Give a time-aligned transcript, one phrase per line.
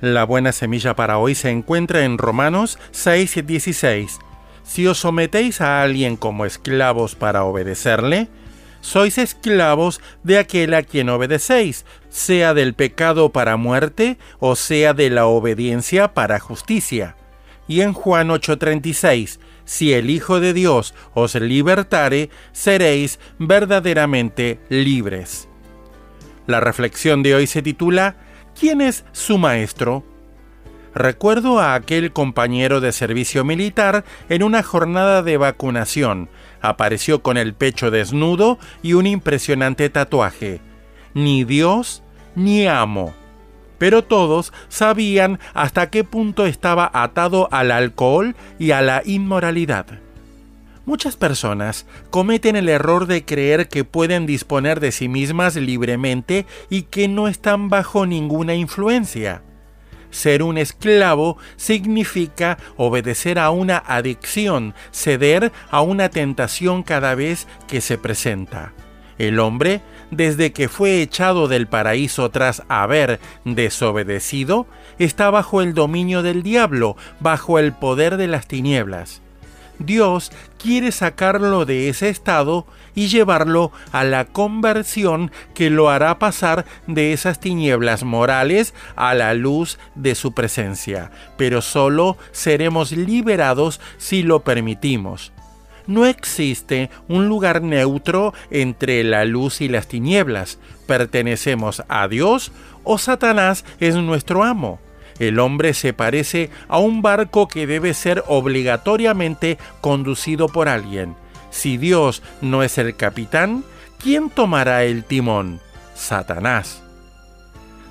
[0.00, 4.18] La buena semilla para hoy se encuentra en Romanos 6 y 16.
[4.62, 8.28] Si os sometéis a alguien como esclavos para obedecerle,
[8.82, 15.08] sois esclavos de aquel a quien obedecéis, sea del pecado para muerte o sea de
[15.08, 17.16] la obediencia para justicia.
[17.66, 25.48] Y en Juan 8:36, si el Hijo de Dios os libertare, seréis verdaderamente libres.
[26.46, 28.16] La reflexión de hoy se titula
[28.58, 30.02] ¿Quién es su maestro?
[30.94, 36.30] Recuerdo a aquel compañero de servicio militar en una jornada de vacunación.
[36.62, 40.62] Apareció con el pecho desnudo y un impresionante tatuaje.
[41.12, 42.02] Ni Dios
[42.34, 43.14] ni amo.
[43.76, 50.05] Pero todos sabían hasta qué punto estaba atado al alcohol y a la inmoralidad.
[50.86, 56.82] Muchas personas cometen el error de creer que pueden disponer de sí mismas libremente y
[56.82, 59.42] que no están bajo ninguna influencia.
[60.10, 67.80] Ser un esclavo significa obedecer a una adicción, ceder a una tentación cada vez que
[67.80, 68.72] se presenta.
[69.18, 69.82] El hombre,
[70.12, 74.68] desde que fue echado del paraíso tras haber desobedecido,
[75.00, 79.20] está bajo el dominio del diablo, bajo el poder de las tinieblas.
[79.78, 86.64] Dios quiere sacarlo de ese estado y llevarlo a la conversión que lo hará pasar
[86.86, 91.10] de esas tinieblas morales a la luz de su presencia.
[91.36, 95.32] Pero solo seremos liberados si lo permitimos.
[95.86, 100.58] No existe un lugar neutro entre la luz y las tinieblas.
[100.86, 102.50] Pertenecemos a Dios
[102.82, 104.80] o Satanás es nuestro amo.
[105.18, 111.16] El hombre se parece a un barco que debe ser obligatoriamente conducido por alguien.
[111.50, 113.64] Si Dios no es el capitán,
[114.02, 115.60] ¿quién tomará el timón?
[115.94, 116.82] Satanás.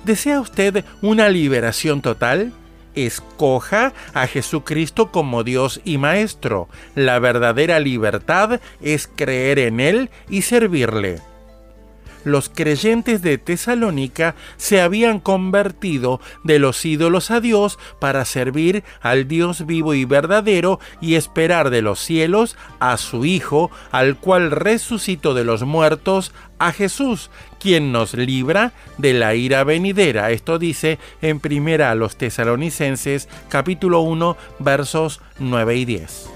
[0.04, 2.52] ¿Desea usted una liberación total?
[2.94, 6.68] Escoja a Jesucristo como Dios y Maestro.
[6.94, 11.20] La verdadera libertad es creer en Él y servirle
[12.26, 19.28] los creyentes de Tesalónica se habían convertido de los ídolos a Dios para servir al
[19.28, 25.34] Dios vivo y verdadero y esperar de los cielos a su Hijo, al cual resucitó
[25.34, 30.30] de los muertos, a Jesús, quien nos libra de la ira venidera.
[30.30, 36.35] Esto dice en primera a los tesalonicenses capítulo 1 versos 9 y 10.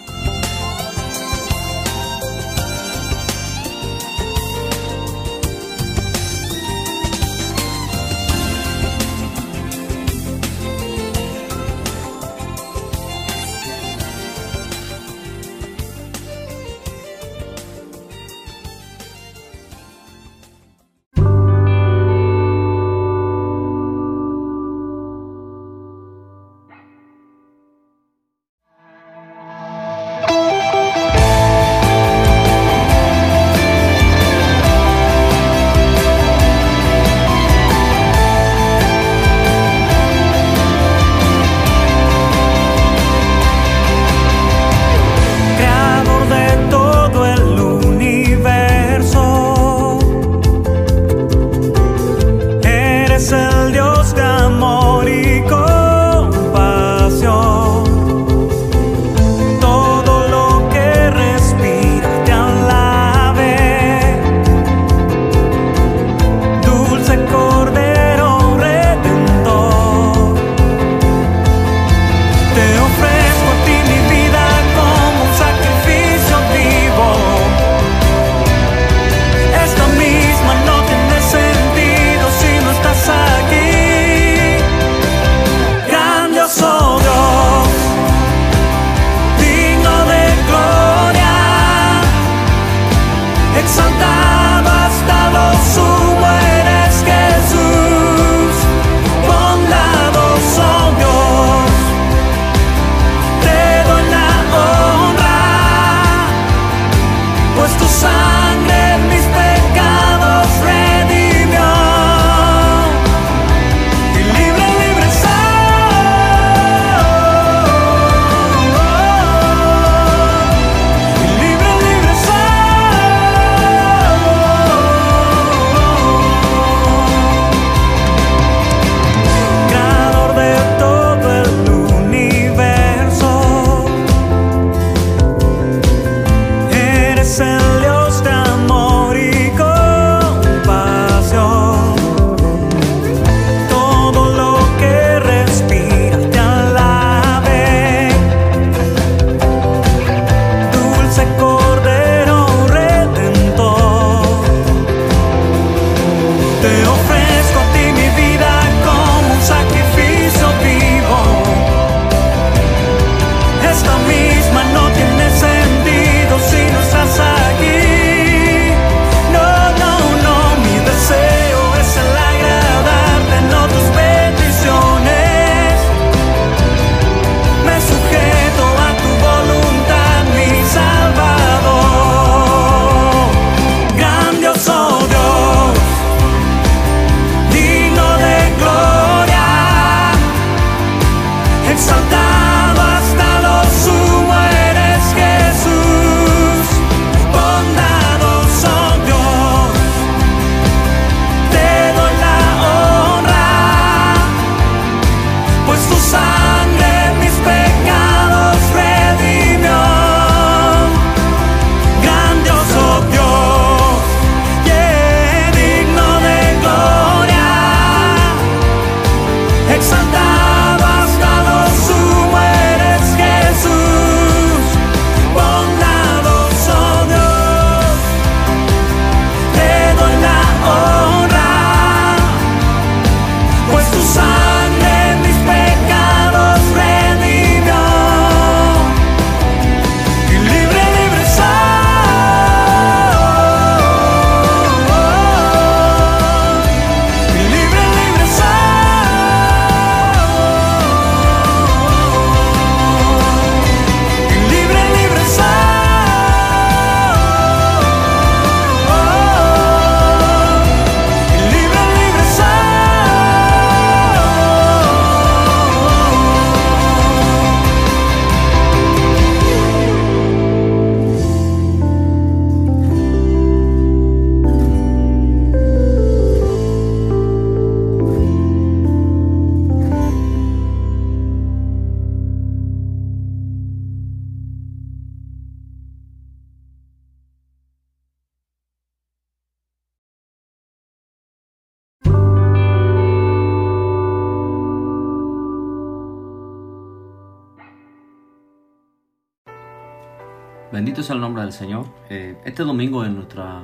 [300.81, 301.85] Bendito sea el nombre del Señor.
[302.09, 303.61] Eh, este domingo en nuestra,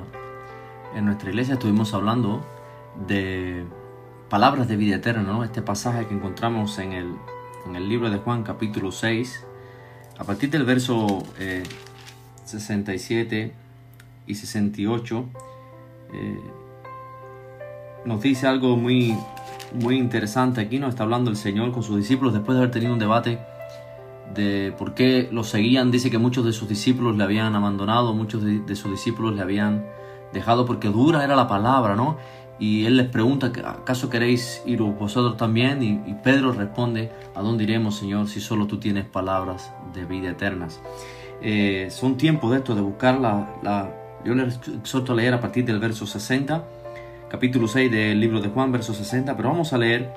[0.94, 2.46] en nuestra iglesia estuvimos hablando
[3.08, 3.64] de
[4.30, 5.42] palabras de vida eterna, ¿no?
[5.42, 7.12] Este pasaje que encontramos en el,
[7.66, 9.44] en el libro de Juan capítulo 6,
[10.16, 11.24] a partir del verso
[12.44, 13.52] 67 eh,
[14.28, 15.24] y 68,
[16.12, 16.40] eh,
[18.04, 19.18] nos dice algo muy,
[19.74, 22.92] muy interesante aquí, nos está hablando el Señor con sus discípulos después de haber tenido
[22.92, 23.40] un debate
[24.34, 25.90] de por qué lo seguían.
[25.90, 29.84] Dice que muchos de sus discípulos le habían abandonado, muchos de, sus discípulos le habían
[30.32, 32.18] dejado porque dura era la palabra, ¿no?
[32.58, 35.82] Y él les pregunta, ¿acaso queréis ir vosotros también?
[35.82, 40.80] Y, Pedro responde, ¿a dónde iremos, Señor, si solo tú tienes palabras de vida eternas?
[41.40, 43.94] Eh, son tiempos de esto, de buscar la, la...
[44.24, 46.64] Yo les exhorto a leer a partir del verso 60,
[47.30, 50.10] capítulo 6 del libro de Juan, verso 60, pero vamos a leer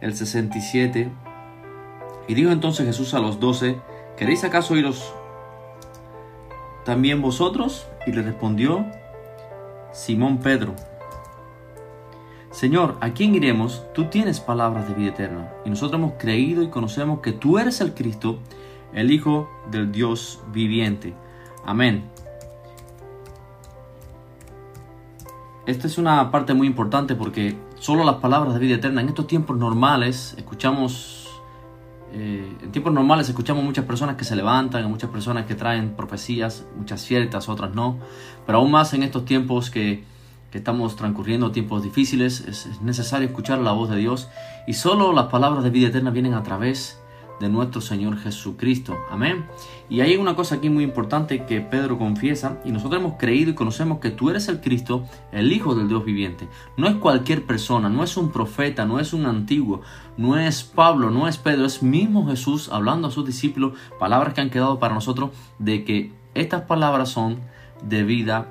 [0.00, 1.10] el 67
[2.26, 3.80] y dijo entonces Jesús a los doce,
[4.16, 5.12] ¿queréis acaso iros
[6.84, 7.86] también vosotros?
[8.06, 8.86] Y le respondió
[9.92, 10.74] Simón Pedro,
[12.50, 13.82] Señor, ¿a quién iremos?
[13.94, 17.80] Tú tienes palabras de vida eterna, y nosotros hemos creído y conocemos que tú eres
[17.80, 18.38] el Cristo,
[18.92, 21.14] el Hijo del Dios viviente.
[21.66, 22.04] Amén.
[25.66, 29.26] Esta es una parte muy importante porque solo las palabras de vida eterna en estos
[29.26, 31.23] tiempos normales escuchamos
[32.16, 36.64] eh, en tiempos normales escuchamos muchas personas que se levantan, muchas personas que traen profecías,
[36.76, 37.98] muchas ciertas, otras no,
[38.46, 40.04] pero aún más en estos tiempos que,
[40.52, 44.28] estamos transcurriendo, tiempos difíciles, es, es, necesario escuchar la voz de Dios.
[44.68, 47.02] Y solo las palabras de vida eterna vienen a través
[47.40, 48.96] de nuestro Señor Jesucristo.
[49.10, 49.46] Amén.
[49.88, 53.54] Y hay una cosa aquí muy importante que Pedro confiesa y nosotros hemos creído y
[53.54, 56.48] conocemos que tú eres el Cristo, el Hijo del Dios viviente.
[56.76, 59.82] No es cualquier persona, no es un profeta, no es un antiguo,
[60.16, 64.40] no es Pablo, no es Pedro, es mismo Jesús hablando a sus discípulos, palabras que
[64.40, 67.40] han quedado para nosotros de que estas palabras son
[67.82, 68.48] de vida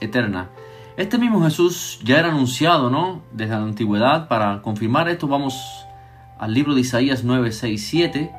[0.00, 0.50] eterna.
[0.96, 3.22] Este mismo Jesús ya era anunciado, ¿no?
[3.32, 4.28] Desde la antigüedad.
[4.28, 5.86] Para confirmar esto vamos
[6.40, 8.30] al libro de Isaías 9, 6, 7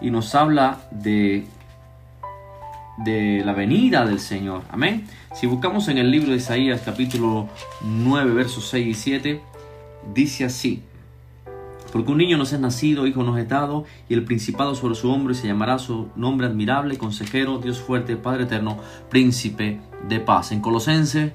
[0.00, 1.46] y nos habla de,
[3.04, 4.62] de la venida del Señor.
[4.70, 5.06] Amén.
[5.34, 7.48] Si buscamos en el libro de Isaías capítulo
[7.82, 9.40] 9, versos 6 y 7,
[10.14, 10.82] dice así.
[11.92, 15.10] Porque un niño nos es nacido, hijo nos es dado, y el principado sobre su
[15.10, 18.78] hombro, y se llamará su nombre admirable, consejero, Dios fuerte, Padre eterno,
[19.10, 20.52] príncipe de paz.
[20.52, 21.32] En Colosenses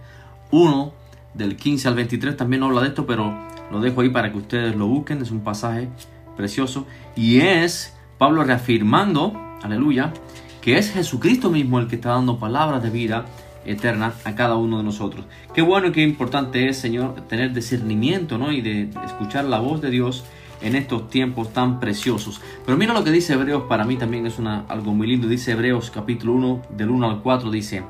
[0.52, 0.94] 1,
[1.36, 3.38] del 15 al 23 también habla de esto, pero
[3.70, 5.22] lo dejo ahí para que ustedes lo busquen.
[5.22, 5.90] Es un pasaje
[6.36, 6.86] precioso.
[7.16, 10.14] Y es Pablo reafirmando, aleluya,
[10.62, 13.26] que es Jesucristo mismo el que está dando palabras de vida
[13.66, 15.26] eterna a cada uno de nosotros.
[15.54, 18.52] Qué bueno y qué importante es, Señor, tener discernimiento ¿no?
[18.52, 20.24] y de escuchar la voz de Dios
[20.62, 22.42] en estos tiempos tan preciosos.
[22.66, 25.28] Pero mira lo que dice Hebreos, para mí también es algo muy lindo.
[25.28, 27.84] Dice Hebreos capítulo 1, del 1 al 4, dice,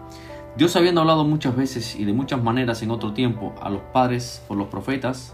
[0.58, 4.42] Dios habiendo hablado muchas veces y de muchas maneras en otro tiempo a los padres
[4.48, 5.34] por los profetas,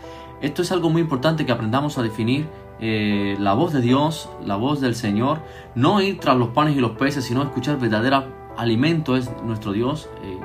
[0.41, 2.47] Esto es algo muy importante que aprendamos a definir
[2.79, 5.39] eh, la voz de Dios, la voz del Señor,
[5.75, 10.09] no ir tras los panes y los peces, sino escuchar verdadera alimento es nuestro Dios.
[10.23, 10.37] Eh,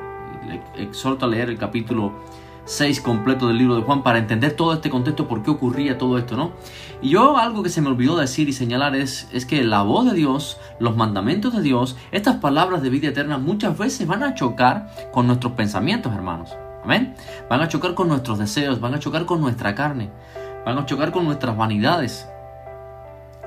[0.76, 2.12] exhorto a leer el capítulo
[2.66, 6.18] 6 completo del libro de Juan para entender todo este contexto, por qué ocurría todo
[6.18, 6.52] esto, ¿no?
[7.00, 10.04] Y yo algo que se me olvidó decir y señalar es, es que la voz
[10.06, 14.34] de Dios, los mandamientos de Dios, estas palabras de vida eterna muchas veces van a
[14.34, 16.50] chocar con nuestros pensamientos, hermanos.
[16.86, 17.14] Amén.
[17.50, 20.10] Van a chocar con nuestros deseos, van a chocar con nuestra carne
[20.66, 22.28] van a chocar con nuestras vanidades.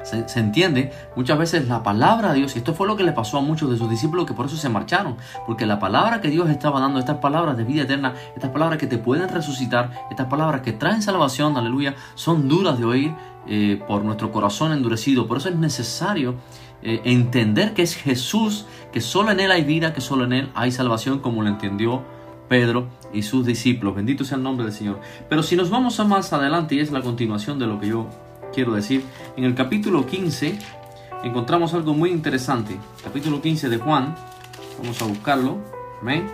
[0.03, 3.37] Se, entiende muchas veces la palabra de Dios, y esto fue lo que le pasó
[3.37, 6.49] a muchos de sus discípulos que por eso se marcharon, porque la palabra que Dios
[6.49, 10.61] estaba dando, estas palabras de vida eterna, estas palabras que te pueden resucitar, estas palabras
[10.61, 13.13] que traen salvación, aleluya, son duras de oír
[13.45, 15.27] eh, por nuestro corazón endurecido.
[15.27, 16.35] Por eso es necesario
[16.81, 20.49] eh, entender que es Jesús, que solo en Él hay vida, que solo en Él
[20.55, 22.03] hay salvación, como lo entendió
[22.49, 23.95] Pedro y sus discípulos.
[23.95, 24.99] Bendito sea el nombre del Señor.
[25.29, 28.07] Pero si nos vamos a más adelante, y es la continuación de lo que yo
[28.53, 29.05] quiero decir,
[29.37, 30.59] en el capítulo 15
[31.23, 32.77] encontramos algo muy interesante.
[33.03, 34.15] Capítulo 15 de Juan,
[34.79, 35.57] vamos a buscarlo.
[36.01, 36.27] Amén.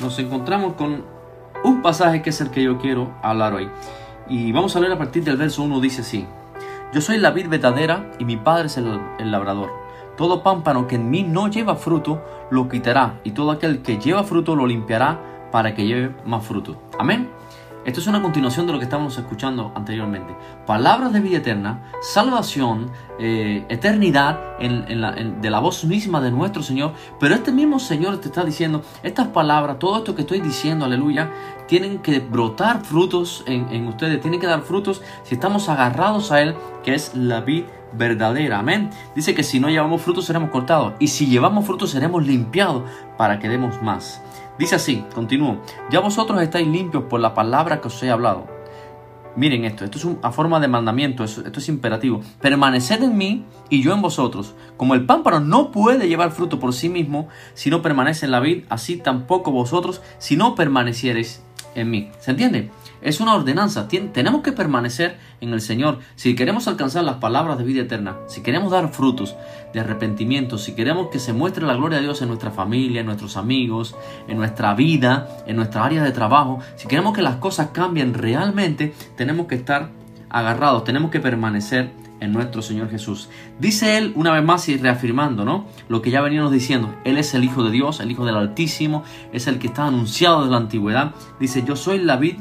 [0.00, 1.04] Nos encontramos con
[1.64, 3.68] un pasaje que es el que yo quiero hablar hoy.
[4.28, 6.26] Y vamos a leer a partir del verso 1, dice así.
[6.92, 9.70] Yo soy la vid verdadera y mi padre es el, el labrador.
[10.16, 14.24] Todo pámpano que en mí no lleva fruto, lo quitará, y todo aquel que lleva
[14.24, 16.80] fruto lo limpiará para que lleve más fruto.
[16.98, 17.28] Amén.
[17.84, 20.36] Esto es una continuación de lo que estábamos escuchando anteriormente.
[20.66, 26.92] Palabras de vida eterna, salvación, eh, eternidad de la voz misma de nuestro Señor.
[27.18, 31.30] Pero este mismo Señor te está diciendo, estas palabras, todo esto que estoy diciendo, aleluya,
[31.66, 36.56] tienen que brotar frutos en, ustedes, tienen que dar frutos si estamos agarrados a Él,
[36.82, 38.58] que es la vida verdadera.
[38.58, 38.90] Amén.
[39.14, 42.82] Dice que si no llevamos frutos seremos cortados y si llevamos frutos seremos limpiados
[43.16, 44.20] para que demos más.
[44.58, 48.58] Dice así, continúo, ya vosotros estáis limpios por la palabra que os he hablado.
[49.36, 52.22] Miren esto, esto es una forma de mandamiento, esto, es imperativo.
[52.40, 54.54] Permaneced en mí y yo en vosotros.
[54.76, 58.40] Como el pámpano no puede llevar fruto por sí mismo si no permanece en la
[58.40, 61.40] vid, así tampoco vosotros si no permaneciereis
[61.76, 62.10] en mí.
[62.18, 62.70] ¿Se entiende?
[63.00, 63.88] Es una ordenanza.
[63.88, 65.98] tenemos que permanecer en el Señor.
[66.16, 69.36] Si queremos alcanzar las palabras de vida eterna, si queremos dar frutos
[69.72, 73.06] de arrepentimiento, si queremos que se muestre la gloria de Dios en nuestra familia, en
[73.06, 73.94] nuestros amigos,
[74.26, 78.94] en nuestra vida, en nuestra área de trabajo, si queremos que las cosas cambien realmente,
[79.16, 79.90] tenemos que estar
[80.30, 81.90] agarrados, tenemos que permanecer
[82.20, 83.28] en nuestro Señor Jesús.
[83.58, 85.66] Dice él una vez más y reafirmando, ¿no?
[85.88, 89.04] Lo que ya veníamos diciendo, él es el Hijo de Dios, el Hijo del Altísimo,
[89.32, 91.14] es el que está anunciado desde la antigüedad.
[91.38, 92.36] Dice, yo soy la vid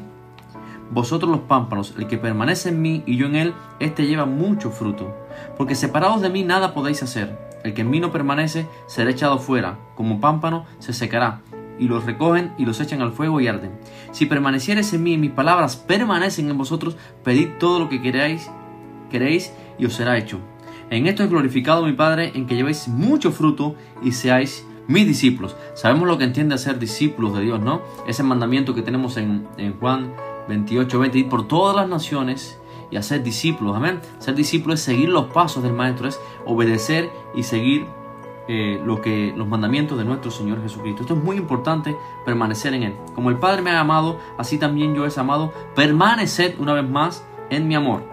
[0.91, 4.71] vosotros los pámpanos, el que permanece en mí y yo en él, éste lleva mucho
[4.71, 5.15] fruto.
[5.57, 7.37] Porque separados de mí nada podéis hacer.
[7.63, 11.41] El que en mí no permanece será echado fuera, como pámpano se secará,
[11.79, 13.71] y los recogen y los echan al fuego y arden.
[14.11, 18.49] Si permaneciereis en mí y mis palabras permanecen en vosotros, pedid todo lo que queráis,
[19.09, 20.39] queréis y os será hecho.
[20.89, 25.57] En esto es glorificado mi Padre, en que llevéis mucho fruto y seáis mis discípulos.
[25.73, 27.81] Sabemos lo que entiende ser discípulos de Dios, ¿no?
[28.07, 30.13] Ese mandamiento que tenemos en, en Juan
[30.47, 33.75] 28, 20, ir por todas las naciones y hacer discípulos.
[33.75, 33.99] Amén.
[34.19, 37.85] Ser discípulo es seguir los pasos del Maestro, es obedecer y seguir
[38.47, 41.01] eh, lo que, los mandamientos de nuestro Señor Jesucristo.
[41.01, 42.95] Esto es muy importante, permanecer en Él.
[43.13, 45.51] Como el Padre me ha amado, así también yo he amado.
[45.75, 48.03] Permaneced una vez más en mi amor.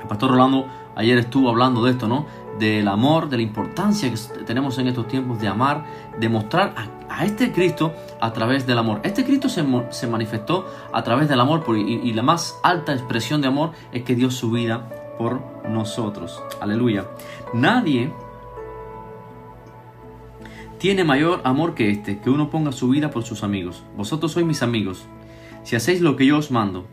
[0.00, 2.26] El pastor Rolando ayer estuvo hablando de esto, ¿no?
[2.58, 5.84] Del amor, de la importancia que tenemos en estos tiempos de amar,
[6.18, 9.00] de mostrar a a este Cristo a través del amor.
[9.04, 9.62] Este Cristo se,
[10.08, 14.30] manifestó a través del amor y, la más alta expresión de amor es que dio
[14.30, 16.42] su vida por nosotros.
[16.60, 17.06] Aleluya.
[17.52, 18.12] Nadie
[20.78, 23.84] tiene mayor amor que este, que uno ponga su vida por sus amigos.
[23.96, 25.04] Vosotros sois mis amigos,
[25.62, 26.86] si hacéis lo que yo os mando.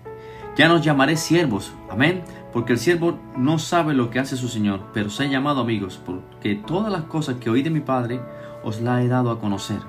[0.55, 4.81] Ya nos llamaré siervos, amén, porque el siervo no sabe lo que hace su Señor,
[4.93, 8.19] pero os he llamado amigos, porque todas las cosas que oí de mi Padre
[8.61, 9.79] os la he dado a conocer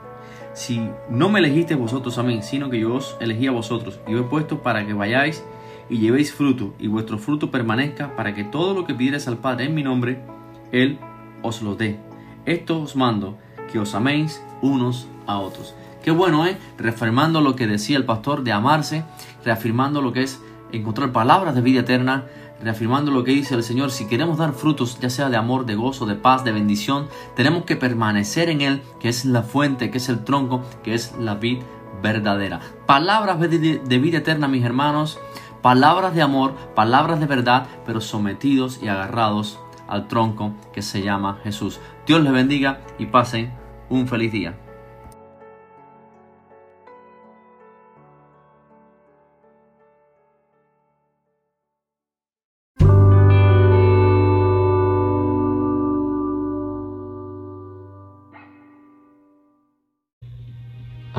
[0.55, 4.15] si no me elegiste vosotros a mí, sino que yo os elegí a vosotros y
[4.15, 5.45] os he puesto para que vayáis
[5.89, 9.67] y llevéis fruto y vuestro fruto permanezca para que todo lo que pidierais al Padre
[9.67, 10.23] en mi nombre,
[10.71, 10.99] Él
[11.43, 11.99] os lo dé.
[12.45, 13.39] Esto os mando,
[13.71, 15.75] que os améis unos a otros.
[16.03, 16.57] Qué bueno, ¿eh?
[16.79, 19.05] Reafirmando lo que decía el pastor de amarse,
[19.45, 20.41] reafirmando lo que es
[20.73, 22.27] encontrar palabras de vida eterna,
[22.63, 25.75] reafirmando lo que dice el Señor, si queremos dar frutos, ya sea de amor, de
[25.75, 29.99] gozo, de paz, de bendición, tenemos que permanecer en Él, que es la fuente, que
[29.99, 31.63] es el tronco, que es la vid
[32.03, 32.61] verdadera.
[32.87, 35.19] Palabras de vida eterna, mis hermanos,
[35.61, 41.39] palabras de amor, palabras de verdad, pero sometidos y agarrados al tronco que se llama
[41.45, 41.81] Jesús.
[42.07, 43.53] Dios les bendiga y pasen
[43.89, 44.59] un feliz día.